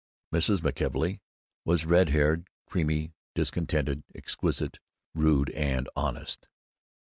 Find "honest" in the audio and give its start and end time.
5.95-6.47